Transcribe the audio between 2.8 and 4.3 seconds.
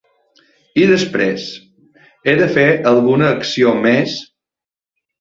alguna acció més?